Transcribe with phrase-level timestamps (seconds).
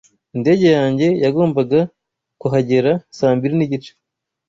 [0.35, 1.79] Indege yanjye yagombaga
[2.41, 3.91] kuhagera saa mbiri nigice.